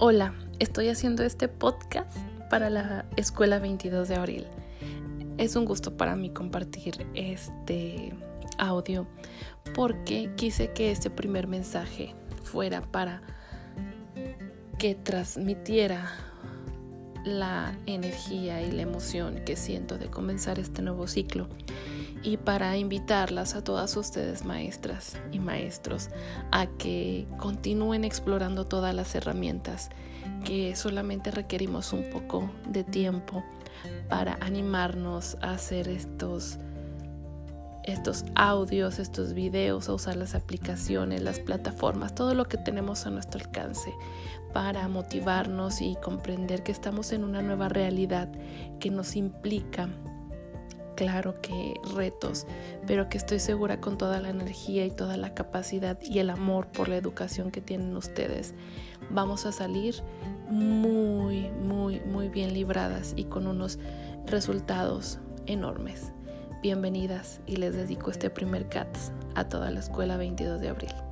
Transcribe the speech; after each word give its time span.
Hola, 0.00 0.32
estoy 0.60 0.90
haciendo 0.90 1.24
este 1.24 1.48
podcast 1.48 2.16
para 2.48 2.70
la 2.70 3.04
Escuela 3.16 3.58
22 3.58 4.06
de 4.06 4.14
Abril. 4.14 4.46
Es 5.38 5.56
un 5.56 5.64
gusto 5.64 5.96
para 5.96 6.14
mí 6.14 6.30
compartir 6.30 7.04
este 7.14 8.14
audio 8.58 9.08
porque 9.74 10.30
quise 10.36 10.70
que 10.72 10.92
este 10.92 11.10
primer 11.10 11.48
mensaje 11.48 12.14
fuera 12.44 12.80
para 12.80 13.22
que 14.78 14.94
transmitiera 14.94 16.12
la 17.24 17.76
energía 17.86 18.62
y 18.62 18.70
la 18.70 18.82
emoción 18.82 19.42
que 19.44 19.56
siento 19.56 19.98
de 19.98 20.06
comenzar 20.06 20.60
este 20.60 20.80
nuevo 20.80 21.08
ciclo 21.08 21.48
y 22.28 22.36
para 22.36 22.76
invitarlas 22.76 23.54
a 23.54 23.64
todas 23.64 23.96
ustedes 23.96 24.44
maestras 24.44 25.16
y 25.32 25.38
maestros 25.38 26.10
a 26.50 26.66
que 26.66 27.26
continúen 27.38 28.04
explorando 28.04 28.66
todas 28.66 28.94
las 28.94 29.14
herramientas 29.14 29.88
que 30.44 30.76
solamente 30.76 31.30
requerimos 31.30 31.94
un 31.94 32.10
poco 32.10 32.50
de 32.68 32.84
tiempo 32.84 33.42
para 34.10 34.36
animarnos 34.42 35.38
a 35.40 35.52
hacer 35.52 35.88
estos 35.88 36.58
estos 37.84 38.26
audios, 38.34 38.98
estos 38.98 39.32
videos, 39.32 39.88
a 39.88 39.94
usar 39.94 40.16
las 40.16 40.34
aplicaciones, 40.34 41.22
las 41.22 41.40
plataformas, 41.40 42.14
todo 42.14 42.34
lo 42.34 42.44
que 42.44 42.58
tenemos 42.58 43.06
a 43.06 43.10
nuestro 43.10 43.40
alcance 43.40 43.90
para 44.52 44.86
motivarnos 44.88 45.80
y 45.80 45.96
comprender 46.02 46.62
que 46.62 46.72
estamos 46.72 47.12
en 47.12 47.24
una 47.24 47.40
nueva 47.40 47.70
realidad 47.70 48.28
que 48.78 48.90
nos 48.90 49.16
implica 49.16 49.88
claro 50.98 51.40
que 51.40 51.80
retos, 51.94 52.44
pero 52.84 53.08
que 53.08 53.18
estoy 53.18 53.38
segura 53.38 53.80
con 53.80 53.96
toda 53.98 54.20
la 54.20 54.30
energía 54.30 54.84
y 54.84 54.90
toda 54.90 55.16
la 55.16 55.32
capacidad 55.32 55.96
y 56.02 56.18
el 56.18 56.28
amor 56.28 56.66
por 56.66 56.88
la 56.88 56.96
educación 56.96 57.52
que 57.52 57.60
tienen 57.60 57.96
ustedes, 57.96 58.52
vamos 59.08 59.46
a 59.46 59.52
salir 59.52 60.02
muy, 60.50 61.50
muy, 61.50 62.00
muy 62.00 62.28
bien 62.28 62.52
libradas 62.52 63.12
y 63.14 63.26
con 63.26 63.46
unos 63.46 63.78
resultados 64.26 65.20
enormes. 65.46 66.12
Bienvenidas 66.62 67.40
y 67.46 67.56
les 67.56 67.76
dedico 67.76 68.10
este 68.10 68.28
primer 68.28 68.68
CATS 68.68 69.12
a 69.36 69.48
toda 69.48 69.70
la 69.70 69.78
escuela 69.78 70.16
22 70.16 70.60
de 70.60 70.68
abril. 70.68 71.07